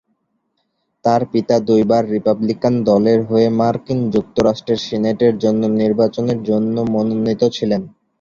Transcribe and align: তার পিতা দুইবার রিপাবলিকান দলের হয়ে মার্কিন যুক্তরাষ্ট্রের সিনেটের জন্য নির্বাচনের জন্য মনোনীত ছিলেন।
তার 1.05 1.21
পিতা 1.31 1.55
দুইবার 1.67 2.03
রিপাবলিকান 2.13 2.73
দলের 2.83 3.19
হয়ে 3.23 3.47
মার্কিন 3.59 3.99
যুক্তরাষ্ট্রের 4.15 4.79
সিনেটের 4.87 5.33
জন্য 5.43 5.61
নির্বাচনের 5.81 6.39
জন্য 6.43 6.75
মনোনীত 6.93 7.41
ছিলেন। 7.57 7.81